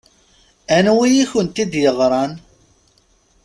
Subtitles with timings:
[0.77, 2.31] Anwi i kent-d-yeɣṛan?